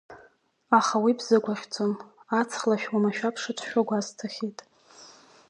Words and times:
Аха 0.77 0.95
уи 1.03 1.17
бзыгәаӷьӡом, 1.17 1.93
аҵх 2.39 2.61
лашә 2.69 2.87
уамашәа 2.91 3.35
бшацәшәо 3.35 3.81
гәасҭахьеит. 3.87 4.59